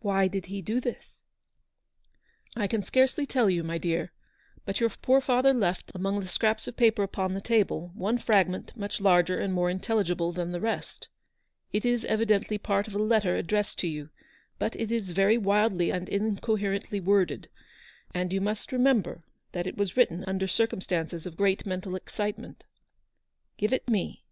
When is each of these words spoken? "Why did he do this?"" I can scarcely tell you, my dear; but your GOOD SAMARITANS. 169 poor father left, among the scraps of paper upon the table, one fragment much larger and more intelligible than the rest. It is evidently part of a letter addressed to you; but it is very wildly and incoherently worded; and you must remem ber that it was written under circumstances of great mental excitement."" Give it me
"Why 0.00 0.26
did 0.26 0.46
he 0.46 0.60
do 0.62 0.80
this?"" 0.80 1.22
I 2.56 2.66
can 2.66 2.82
scarcely 2.82 3.24
tell 3.24 3.48
you, 3.48 3.62
my 3.62 3.78
dear; 3.78 4.10
but 4.64 4.80
your 4.80 4.88
GOOD 4.88 4.96
SAMARITANS. 5.22 5.28
169 5.28 5.52
poor 5.52 5.52
father 5.52 5.54
left, 5.54 5.92
among 5.94 6.18
the 6.20 6.28
scraps 6.28 6.66
of 6.66 6.76
paper 6.76 7.04
upon 7.04 7.32
the 7.32 7.40
table, 7.40 7.92
one 7.94 8.18
fragment 8.18 8.76
much 8.76 9.00
larger 9.00 9.38
and 9.38 9.54
more 9.54 9.70
intelligible 9.70 10.32
than 10.32 10.50
the 10.50 10.60
rest. 10.60 11.06
It 11.72 11.84
is 11.84 12.04
evidently 12.06 12.58
part 12.58 12.88
of 12.88 12.96
a 12.96 12.98
letter 12.98 13.36
addressed 13.36 13.78
to 13.78 13.86
you; 13.86 14.10
but 14.58 14.74
it 14.74 14.90
is 14.90 15.12
very 15.12 15.38
wildly 15.38 15.90
and 15.92 16.08
incoherently 16.08 16.98
worded; 16.98 17.48
and 18.12 18.32
you 18.32 18.40
must 18.40 18.70
remem 18.70 19.04
ber 19.04 19.22
that 19.52 19.68
it 19.68 19.76
was 19.76 19.96
written 19.96 20.24
under 20.26 20.48
circumstances 20.48 21.26
of 21.26 21.36
great 21.36 21.64
mental 21.64 21.94
excitement."" 21.94 22.64
Give 23.56 23.72
it 23.72 23.88
me 23.88 24.24